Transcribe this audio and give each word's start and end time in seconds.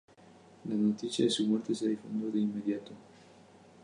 La 0.65 0.73
noticia 0.73 1.25
de 1.25 1.29
su 1.29 1.45
muerte 1.45 1.75
se 1.75 1.89
difundió 1.89 2.31
de 2.31 2.39
inmediato. 2.39 2.91